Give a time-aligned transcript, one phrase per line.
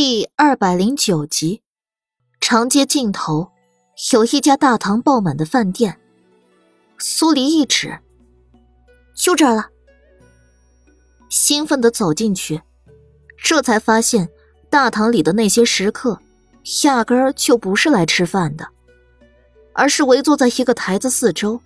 [0.00, 1.60] 第二百零九集，
[2.40, 3.50] 长街尽头
[4.12, 5.98] 有一家大堂爆满的饭店。
[6.98, 7.98] 苏黎一指，
[9.16, 9.70] 就这儿了。
[11.28, 12.62] 兴奋的走进去，
[13.42, 14.28] 这才发现
[14.70, 16.20] 大堂里的那些食客，
[16.84, 18.68] 压根儿就不是来吃饭的，
[19.72, 21.60] 而是围坐在一个台子四周，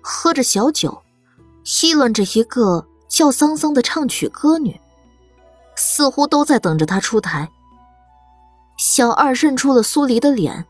[0.00, 1.02] 喝着小酒，
[1.82, 4.80] 议论着一个叫桑桑的唱曲歌女，
[5.74, 7.50] 似乎都在等着她出台。
[8.94, 10.66] 小二认出了苏黎的脸，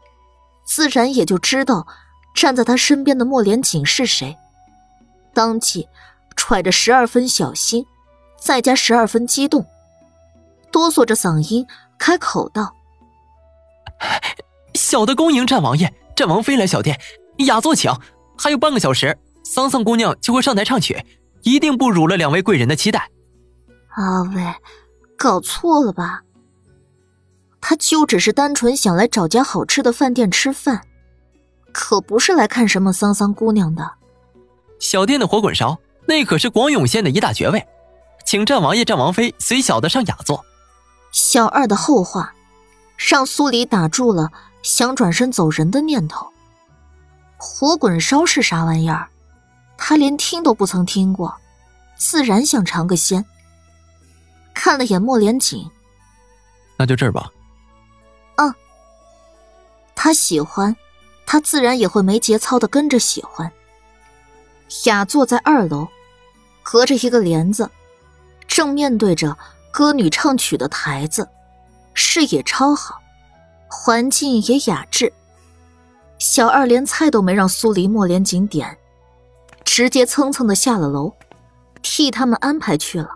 [0.62, 1.88] 自然也就知道
[2.32, 4.36] 站在他身边的莫连锦是谁，
[5.34, 5.88] 当即
[6.36, 7.84] 揣着十二分小心。
[8.38, 9.66] 再加十二分激动，
[10.70, 11.66] 哆嗦着嗓音
[11.98, 12.72] 开口道
[14.74, 17.00] ：“小的恭迎战王爷、战王妃来小店，
[17.38, 17.92] 雅座请。
[18.38, 21.04] 还有半个小时，桑桑姑娘就会上台唱曲，
[21.42, 23.10] 一定不辱了两位贵人的期待。”
[23.98, 24.54] 阿伟，
[25.18, 26.22] 搞错了吧？
[27.72, 30.82] 他就只是单纯想来找家好吃的饭店吃饭，
[31.72, 33.92] 可不是来看什么桑桑姑娘的。
[34.78, 37.66] 小店的火滚烧，那可是广永县的一大绝味。
[38.26, 40.44] 请战王爷、战王妃随小的上雅座。
[41.12, 42.34] 小二的后话，
[42.98, 44.30] 让苏黎打住了
[44.62, 46.30] 想转身走人的念头。
[47.38, 49.08] 火滚烧是啥玩意儿？
[49.78, 51.34] 他连听都不曾听过，
[51.96, 53.24] 自然想尝个鲜。
[54.52, 55.66] 看了眼莫连锦，
[56.76, 57.30] 那就这儿吧。
[60.04, 60.74] 他喜欢，
[61.24, 63.52] 他自然也会没节操的跟着喜欢。
[64.86, 65.86] 雅座在二楼，
[66.64, 67.70] 隔着一个帘子。
[68.48, 69.38] 正面对着
[69.70, 71.28] 歌女唱曲的台子，
[71.94, 73.00] 视野超好，
[73.68, 75.12] 环境也雅致。
[76.18, 78.76] 小二连菜都没让苏黎、莫连锦点，
[79.64, 81.12] 直接蹭蹭的下了楼，
[81.80, 83.08] 替他们安排去了。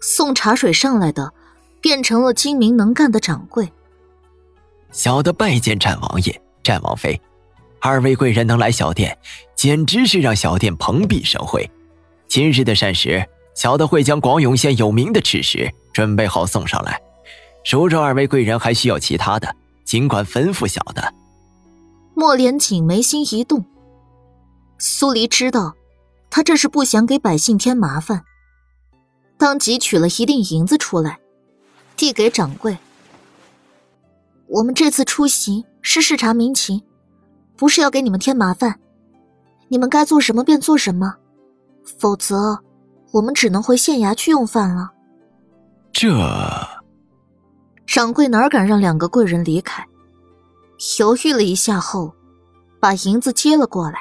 [0.00, 1.32] 送茶水上来的，
[1.80, 3.72] 变成了精明能干的掌柜。
[4.92, 7.20] 小的拜见战王爷、战王妃，
[7.80, 9.16] 二位贵人能来小店，
[9.54, 11.68] 简直是让小店蓬荜生辉。
[12.26, 13.26] 今日的膳食。
[13.54, 17.00] 小的会将广永县有名的吃食准备好送上来。
[17.68, 19.52] 如若二位贵人还需要其他的，
[19.84, 21.12] 尽管吩咐小的。
[22.14, 23.64] 莫连锦眉心一动，
[24.78, 25.74] 苏黎知道
[26.30, 28.22] 他这是不想给百姓添麻烦，
[29.36, 31.18] 当即取了一锭银子出来，
[31.96, 32.78] 递给掌柜。
[34.48, 36.82] 我们这次出行是视察民情，
[37.56, 38.80] 不是要给你们添麻烦，
[39.68, 41.14] 你们该做什么便做什么，
[41.98, 42.62] 否则。
[43.10, 44.90] 我们只能回县衙去用饭了。
[45.92, 46.12] 这
[47.86, 49.82] 掌柜哪敢让两个贵人离开？
[50.98, 52.14] 犹豫了一下后，
[52.78, 54.00] 把银子接了过来。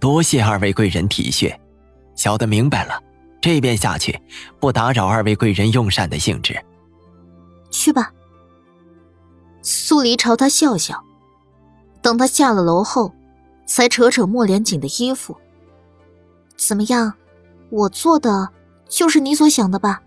[0.00, 1.56] 多谢二位贵人体恤，
[2.16, 3.00] 小的明白了，
[3.40, 4.20] 这便下去，
[4.58, 6.60] 不打扰二位贵人用膳的兴致。
[7.70, 8.12] 去吧。
[9.62, 11.02] 苏黎朝他笑笑，
[12.02, 13.12] 等他下了楼后，
[13.64, 15.36] 才扯扯莫连锦的衣服。
[16.56, 17.14] 怎么样？
[17.70, 18.50] 我做的
[18.88, 20.02] 就是你所想的吧？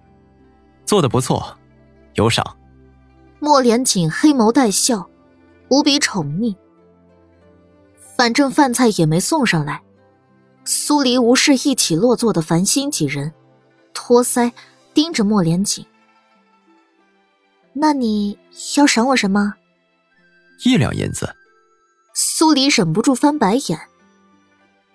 [0.86, 1.58] 做的不错，
[2.14, 2.58] 有赏。
[3.40, 5.10] 莫连锦黑眸带笑，
[5.70, 6.56] 无比宠溺。
[8.16, 9.82] 反正饭菜也没送上来，
[10.64, 13.34] 苏黎无视一起落座的繁星几人，
[13.94, 14.52] 托腮
[14.94, 15.86] 盯着莫连锦。
[17.78, 18.40] 那你
[18.78, 19.56] 要赏我什么？
[20.64, 21.36] 一两银子。
[22.14, 23.78] 苏黎忍不住翻白眼。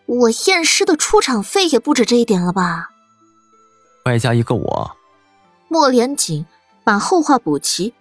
[0.07, 2.89] 我验尸的出场费也不止这一点了吧？
[4.07, 4.97] 外加一个我。
[5.69, 6.47] 莫连锦
[6.83, 7.93] 把后话补齐。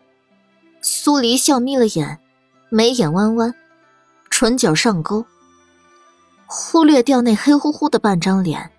[0.82, 2.18] 苏黎笑眯了眼，
[2.70, 3.54] 眉眼弯弯，
[4.30, 5.26] 唇角上勾，
[6.46, 8.72] 忽略掉那黑乎乎的半张脸，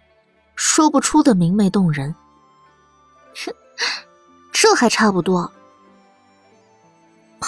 [0.56, 2.14] 说不出的明媚动人。
[3.36, 3.52] 哼，
[4.50, 5.52] 这还差不多。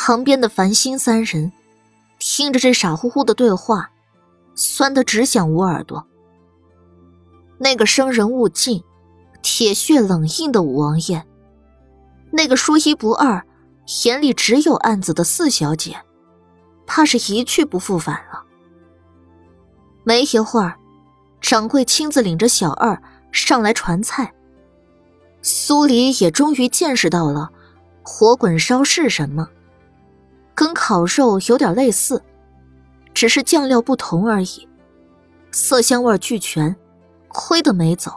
[0.05, 1.53] 旁边的繁星三人
[2.19, 3.91] 听着这傻乎乎的对话。
[4.57, 6.05] 酸得只想捂耳朵。
[7.57, 8.83] 那个生人勿近、
[9.43, 11.25] 铁血冷硬的五王爷，
[12.33, 13.47] 那个说一不二、
[14.05, 15.97] 眼里只有案子的四小姐，
[16.85, 18.43] 怕是一去不复返了。
[20.03, 20.77] 没一会儿，
[21.41, 23.01] 掌柜亲自领着小二
[23.31, 24.35] 上来传菜。
[25.41, 27.51] 苏黎也终于见识到了
[28.03, 29.49] 火滚烧是什么，
[30.55, 32.23] 跟烤肉有点类似。
[33.15, 34.67] 只是酱料不同而已，
[35.51, 36.75] 色香味俱全，
[37.29, 38.11] 亏得没走，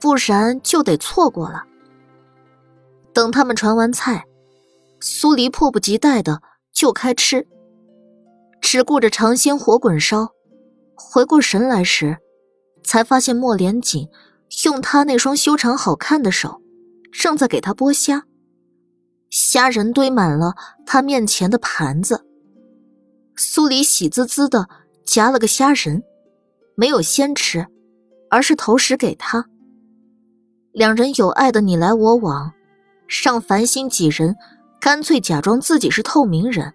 [0.00, 1.64] 不然就得错过了。
[3.12, 4.24] 等他们传完菜，
[5.00, 6.40] 苏黎迫不及待的
[6.72, 7.46] 就开吃，
[8.62, 10.32] 只顾着尝鲜火滚烧，
[10.94, 12.16] 回过神来时，
[12.82, 14.08] 才发现莫连锦
[14.64, 16.62] 用他那双修长好看的手，
[17.12, 18.24] 正在给他剥虾。
[19.30, 20.54] 虾仁堆满了
[20.86, 22.24] 他面前的盘子。
[23.36, 24.68] 苏黎喜滋滋的
[25.04, 26.02] 夹了个虾仁，
[26.74, 27.66] 没有先吃，
[28.30, 29.46] 而是投食给他。
[30.72, 32.52] 两人有爱的你来我往，
[33.06, 34.36] 尚烦心几人
[34.80, 36.74] 干脆假装自己是透明人，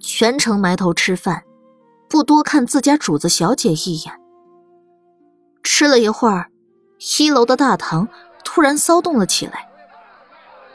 [0.00, 1.42] 全程埋头吃饭，
[2.08, 4.14] 不多看自家主子小姐一眼。
[5.62, 6.50] 吃了一会儿，
[7.18, 8.08] 一楼的大堂
[8.44, 9.71] 突然骚动了起来。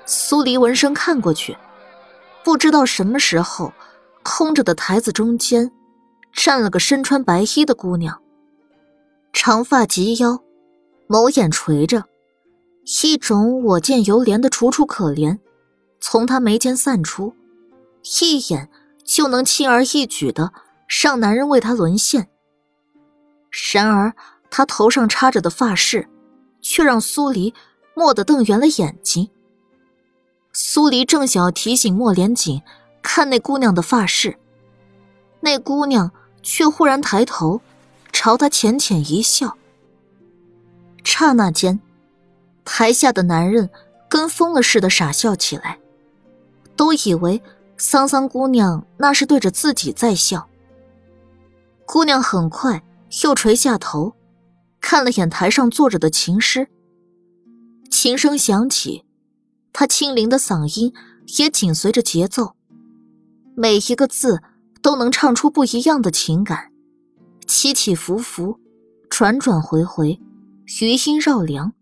[0.09, 1.57] 苏黎闻声看过去，
[2.41, 3.73] 不知道什么时候，
[4.23, 5.69] 空着的台子中间
[6.31, 8.21] 站了个身穿白衣的姑娘，
[9.33, 10.41] 长发及腰，
[11.09, 12.05] 眸眼垂着，
[13.03, 15.39] 一种我见犹怜的楚楚可怜
[15.99, 17.35] 从她眉间散出，
[18.21, 18.69] 一眼
[19.03, 20.53] 就能轻而易举的
[20.87, 22.29] 让男人为她沦陷。
[23.73, 24.13] 然而，
[24.49, 26.07] 她头上插着的发饰，
[26.61, 27.53] 却让苏黎
[27.95, 29.29] 蓦地瞪圆了眼睛。
[30.77, 32.61] 苏黎正想要提醒莫连锦
[33.01, 34.37] 看那姑娘的发饰，
[35.39, 36.11] 那姑娘
[36.43, 37.61] 却忽然抬头，
[38.13, 39.57] 朝他浅浅一笑。
[41.03, 41.79] 刹那间，
[42.63, 43.71] 台下的男人
[44.07, 45.79] 跟疯了似的傻笑起来，
[46.75, 47.41] 都以为
[47.75, 50.47] 桑桑姑娘那是对着自己在笑。
[51.87, 52.83] 姑娘很快
[53.23, 54.13] 又垂下头，
[54.79, 56.67] 看了眼台上坐着的琴师，
[57.89, 59.06] 琴声响起。
[59.79, 60.91] 他清灵的嗓音
[61.37, 62.55] 也紧随着节奏，
[63.55, 64.41] 每一个字
[64.81, 66.71] 都能唱出不一样的情感，
[67.45, 68.59] 起起伏伏，
[69.07, 70.19] 转转回回，
[70.81, 71.73] 余音绕梁。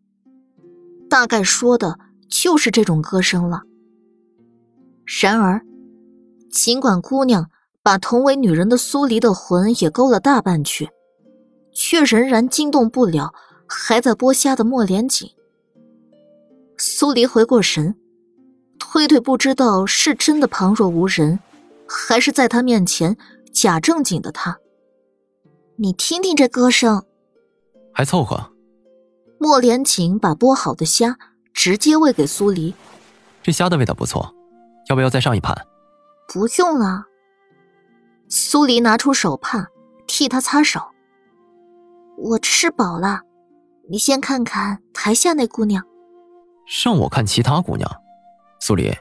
[1.09, 1.97] 大概说的
[2.27, 3.61] 就是这种歌声了。
[5.21, 5.65] 然而，
[6.51, 7.49] 尽管姑娘
[7.81, 10.89] 把同为女人的苏黎的魂也勾了大半去，
[11.71, 13.33] 却仍然惊动不了
[13.65, 15.31] 还在剥虾的莫连锦。
[16.87, 17.95] 苏黎回过神，
[18.77, 21.39] 推推不知道是真的旁若无人，
[21.87, 23.17] 还是在他面前
[23.51, 24.59] 假正经的他。
[25.77, 27.03] 你听听这歌声，
[27.91, 28.51] 还凑合。
[29.39, 31.17] 莫连锦把剥好的虾
[31.51, 32.75] 直接喂给苏黎，
[33.41, 34.31] 这虾的味道不错，
[34.87, 35.57] 要不要再上一盘？
[36.31, 37.05] 不用了。
[38.29, 39.67] 苏黎拿出手帕
[40.05, 40.79] 替他擦手。
[42.15, 43.21] 我吃饱了，
[43.89, 45.83] 你先看看台下那姑娘。
[46.65, 47.89] 让我看其他姑娘，
[48.59, 48.91] 苏黎，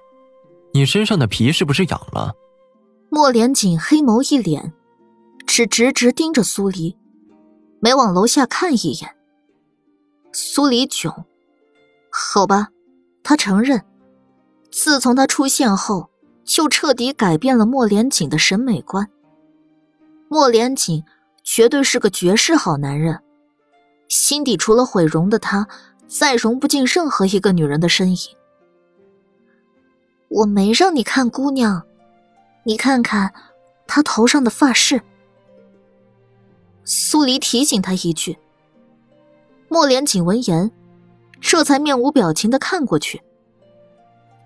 [0.73, 2.35] 你身上的皮是不是痒了？
[3.09, 4.73] 莫连锦黑眸一脸，
[5.47, 6.97] 只直直盯着苏黎，
[7.81, 9.17] 没往楼下看一眼。
[10.33, 11.25] 苏黎囧，
[12.11, 12.69] 好吧，
[13.23, 13.85] 他承认，
[14.71, 16.11] 自从他出现后，
[16.45, 19.09] 就彻底改变了莫连锦的审美观。
[20.29, 21.05] 莫连锦
[21.45, 23.23] 绝对是个绝世好男人，
[24.09, 25.67] 心底除了毁容的他。
[26.17, 28.19] 再融不进任何一个女人的身影。
[30.29, 31.83] 我没让你看姑娘，
[32.63, 33.35] 你看看
[33.89, 35.03] 她头上的发饰。
[36.85, 38.39] 苏黎提醒他一句。
[39.69, 40.71] 莫连锦闻言，
[41.41, 43.21] 这才面无表情的看过去。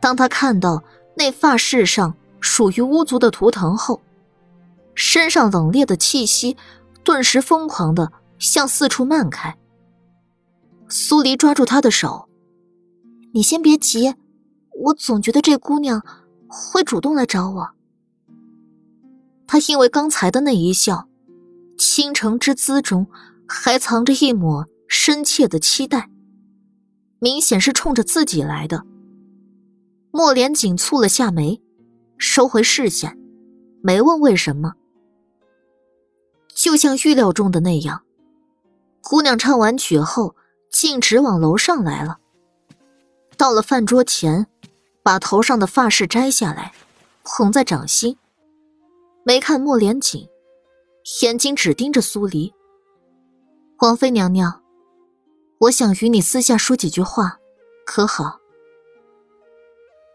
[0.00, 0.82] 当他看到
[1.16, 4.00] 那发饰上属于巫族的图腾后，
[4.94, 6.56] 身上冷冽的气息
[7.04, 9.54] 顿时疯狂的向四处漫开。
[10.90, 12.28] 苏黎抓住他的手
[13.34, 14.14] ：“你先别急，
[14.84, 16.02] 我总觉得这姑娘
[16.48, 17.70] 会主动来找我。”
[19.46, 21.08] 他因为刚才的那一笑，
[21.76, 23.06] 倾城之姿中
[23.46, 26.10] 还藏着一抹深切的期待，
[27.18, 28.84] 明显是冲着自己来的。
[30.10, 31.60] 莫连锦蹙了下眉，
[32.16, 33.18] 收回视线，
[33.82, 34.72] 没问为什么。
[36.54, 38.02] 就像预料中的那样，
[39.02, 40.34] 姑娘唱完曲后。
[40.70, 42.18] 径直往楼上来了。
[43.36, 44.46] 到了饭桌前，
[45.02, 46.72] 把头上的发饰摘下来，
[47.22, 48.18] 捧在掌心，
[49.22, 50.28] 没看莫连锦，
[51.22, 52.52] 眼睛只盯着苏黎。
[53.78, 54.62] 王妃娘娘，
[55.60, 57.38] 我想与你私下说几句话，
[57.86, 58.40] 可好？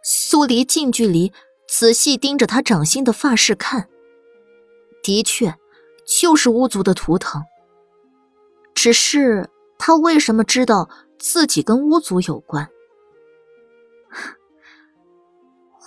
[0.03, 1.31] 苏黎近距离
[1.65, 3.87] 仔细盯着他掌心的发饰看，
[5.01, 5.57] 的确，
[6.05, 7.41] 就是巫族的图腾，
[8.75, 9.49] 只是。
[9.77, 10.89] 他为什么知道
[11.19, 12.69] 自己跟巫族有关？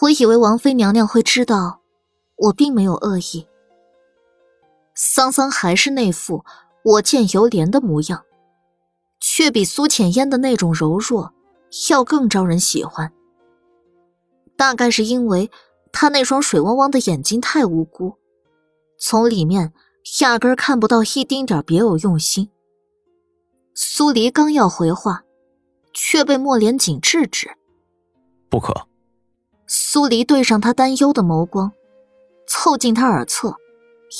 [0.02, 1.80] 我以为王妃娘娘会知道，
[2.36, 3.46] 我并没有恶意。
[4.94, 6.44] 桑桑还是那副
[6.82, 8.24] 我见犹怜的模样，
[9.20, 11.32] 却比苏浅烟的那种柔弱
[11.90, 13.12] 要更招人喜欢。
[14.56, 15.50] 大概是因为
[15.92, 18.16] 他那双水汪汪的眼睛太无辜，
[18.98, 19.72] 从里面
[20.20, 22.50] 压根看不到一丁点别有用心。
[23.78, 25.22] 苏黎刚要回话，
[25.92, 27.58] 却被莫连锦制止
[28.48, 28.88] ：“不可。”
[29.68, 31.70] 苏黎对上他担忧的眸光，
[32.48, 33.54] 凑近他耳侧，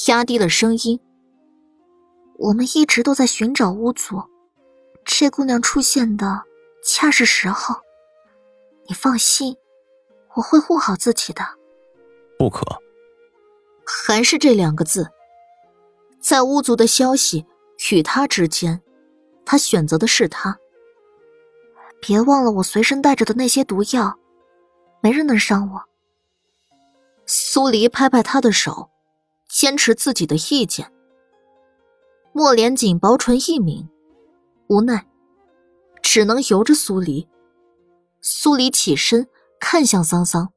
[0.08, 1.00] 压低了声音
[2.36, 4.22] ：“我们一直都在寻找巫族，
[5.06, 6.42] 这姑娘出现的
[6.84, 7.76] 恰是时候。
[8.88, 9.56] 你放心，
[10.34, 11.42] 我会护好自己的。”
[12.38, 12.62] 不可。
[13.86, 15.08] 还是这两个字，
[16.20, 17.46] 在巫族的消息
[17.90, 18.82] 与他之间，
[19.46, 20.58] 他选择的是他。
[22.02, 24.18] 别忘了我随身带着的那些毒药。
[25.00, 25.84] 没人能伤我。
[27.26, 28.90] 苏黎拍拍他的手，
[29.48, 30.92] 坚持自己的意见。
[32.32, 33.88] 莫连锦薄唇一抿，
[34.68, 35.06] 无奈，
[36.02, 37.28] 只能由着苏黎。
[38.20, 39.28] 苏黎起身
[39.60, 40.52] 看向桑桑：“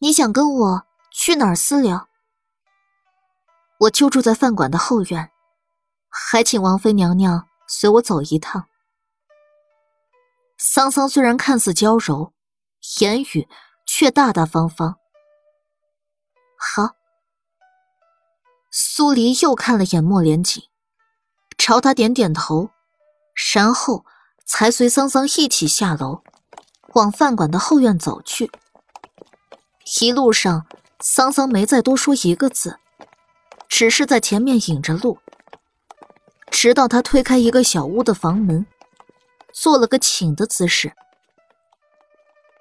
[0.00, 2.08] 你想跟我去哪儿私聊？
[3.80, 5.30] 我就住在饭馆的后院，
[6.28, 8.66] 还请王妃娘娘随我走一趟。”
[10.56, 12.32] 桑桑虽然看似娇柔。
[13.00, 13.48] 言语
[13.84, 14.96] 却大大方方。
[16.56, 16.94] 好，
[18.70, 20.62] 苏黎又看了眼莫连锦，
[21.58, 22.70] 朝他点点头，
[23.52, 24.04] 然后
[24.44, 26.22] 才随桑桑一起下楼，
[26.94, 28.52] 往饭馆的后院走去。
[30.00, 30.68] 一路上，
[31.00, 32.78] 桑桑没再多说一个字，
[33.66, 35.18] 只是在前面引着路，
[36.50, 38.66] 直到他推开一个小屋的房门，
[39.52, 40.94] 做了个请的姿势。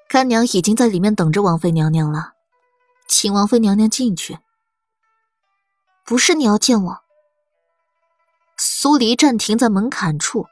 [0.08, 2.34] 干娘已经在里面等着王妃娘娘了，
[3.08, 4.39] 请王妃娘娘进去。
[6.06, 7.01] 不是你要见我？
[8.58, 10.46] 苏黎站停在门槛处，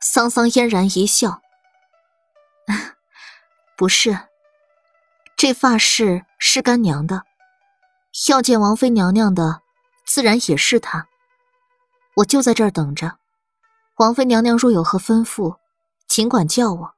[0.00, 1.40] 桑桑嫣然一笑
[3.76, 4.28] ：“不是，
[5.36, 7.24] 这发饰是干娘的，
[8.28, 9.62] 要见王妃娘娘的，
[10.06, 11.07] 自然也是她。
[12.18, 13.18] 我就在这儿等着，
[13.98, 15.58] 王妃娘娘若有何吩咐，
[16.08, 16.94] 尽管叫我。”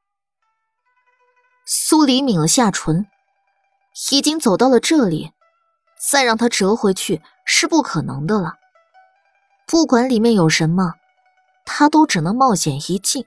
[1.66, 3.06] 苏黎抿了下唇，
[4.10, 5.32] 已经走到了这里，
[6.10, 8.54] 再让他折回去是不可能的了。
[9.66, 10.94] 不管里面有什么，
[11.66, 13.26] 他都只能冒险一进。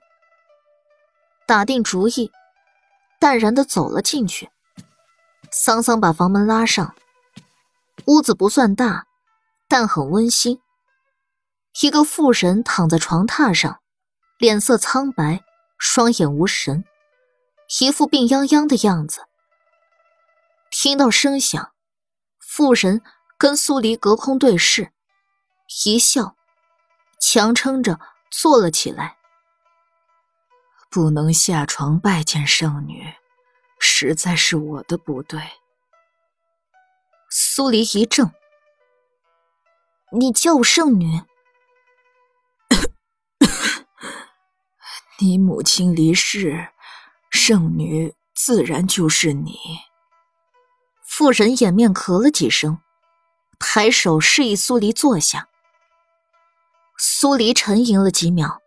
[1.45, 2.31] 打定主意，
[3.19, 4.49] 淡然的走了进去。
[5.51, 6.95] 桑桑把房门拉上，
[8.07, 9.05] 屋子不算大，
[9.67, 10.59] 但很温馨。
[11.81, 13.81] 一个妇人躺在床榻上，
[14.37, 15.43] 脸色苍白，
[15.79, 16.85] 双眼无神。
[17.79, 19.27] 一副病殃殃的样子。
[20.69, 21.71] 听到声响，
[22.39, 23.01] 妇人
[23.37, 24.91] 跟苏黎隔空对视，
[25.83, 26.35] 一笑，
[27.19, 27.99] 强撑着
[28.29, 29.17] 坐了起来。
[30.91, 33.15] 不能下床拜见圣女，
[33.79, 35.41] 实在是我的不对。
[37.31, 38.31] 苏黎一怔
[40.13, 41.23] ：“你叫我圣女？
[45.23, 46.69] 你母亲离世。”
[47.31, 49.57] 圣女自然就是你。
[51.03, 52.79] 妇人掩面咳了几声，
[53.57, 55.47] 抬手示意苏黎坐下。
[56.97, 58.61] 苏黎沉吟了几秒，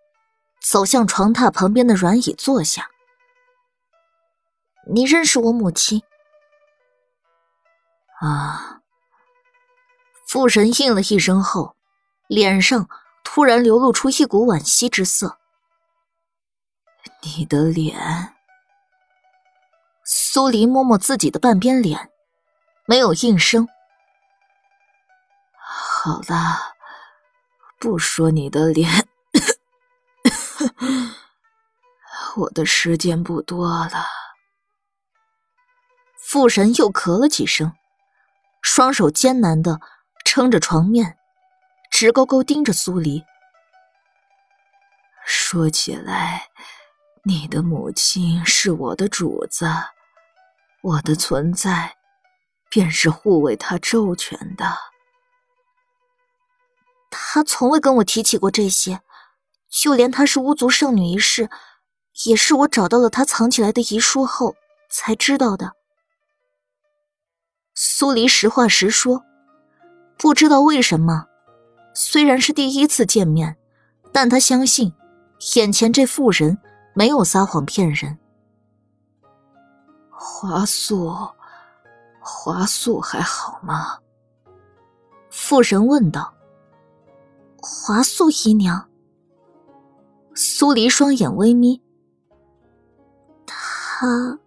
[0.60, 2.90] 走向床榻旁边的软椅坐下。
[4.92, 6.02] 你认识我母亲？
[8.20, 8.80] 啊。
[10.26, 11.76] 妇人应了一声后，
[12.26, 12.88] 脸上
[13.22, 15.38] 突然流露出一股惋惜之色。
[17.22, 18.34] 你的脸。
[20.04, 22.10] 苏黎摸摸自己的半边脸，
[22.86, 23.68] 没有应声。
[25.58, 26.74] 好了，
[27.78, 29.08] 不说你的脸，
[32.36, 34.06] 我的时间不多了。
[36.20, 37.72] 妇人又咳了几声，
[38.62, 39.80] 双手艰难的
[40.24, 41.18] 撑着床面，
[41.90, 43.24] 直勾勾盯着苏黎。
[45.24, 46.48] 说起来，
[47.28, 49.66] 你的母亲是我的主子。
[50.80, 51.96] 我的存在，
[52.70, 54.64] 便是护卫他周全的。
[57.10, 59.00] 他从未跟我提起过这些，
[59.68, 61.50] 就连他是巫族圣女一事，
[62.26, 64.54] 也是我找到了他藏起来的遗书后
[64.88, 65.72] 才知道的。
[67.74, 69.24] 苏黎实话实说，
[70.16, 71.26] 不知道为什么，
[71.92, 73.56] 虽然是第一次见面，
[74.12, 74.94] 但他相信
[75.56, 76.58] 眼前这妇人
[76.98, 78.18] 没有撒谎骗人。
[80.08, 81.14] 华素，
[82.18, 83.98] 华素还好吗？
[85.28, 86.32] 妇人问道。
[87.60, 88.88] 华素姨娘。
[90.34, 91.82] 苏黎双眼微眯。
[93.44, 94.38] 他，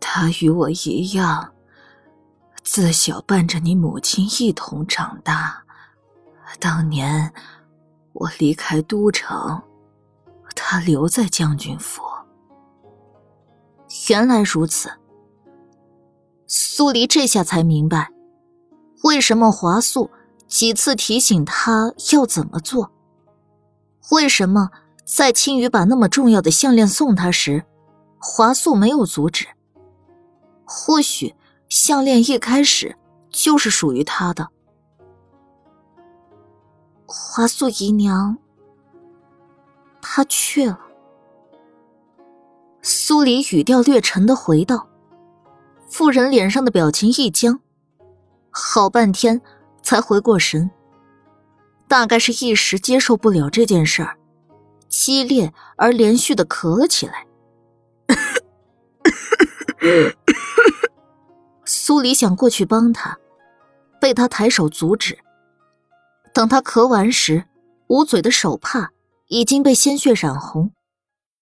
[0.00, 1.52] 他与我一样，
[2.64, 5.62] 自小伴着你母亲一同长大。
[6.58, 7.32] 当年
[8.14, 9.62] 我离开都城，
[10.54, 12.02] 他留在将军府。
[14.08, 14.90] 原来如此，
[16.46, 18.10] 苏黎这下才明白，
[19.02, 20.10] 为什么华素
[20.46, 22.92] 几次提醒他要怎么做，
[24.12, 24.70] 为什么
[25.04, 27.64] 在青羽把那么重要的项链送他时，
[28.18, 29.46] 华素没有阻止。
[30.64, 31.34] 或许
[31.68, 32.96] 项链一开始
[33.28, 34.48] 就是属于他的。
[37.06, 38.38] 华素姨娘，
[40.00, 40.78] 他去了。
[42.82, 44.88] 苏黎语调略沉的回道，
[45.88, 47.60] 妇人脸上的表情一僵，
[48.50, 49.40] 好半天
[49.82, 50.70] 才回过神。
[51.86, 54.16] 大概是一时接受不了这件事儿，
[54.88, 57.26] 激烈而连续的咳了起来。
[61.64, 63.18] 苏黎想过去帮他，
[64.00, 65.18] 被他抬手阻止。
[66.32, 67.44] 等他咳完时，
[67.88, 68.92] 捂嘴的手帕
[69.30, 70.72] 已经被鲜血染红。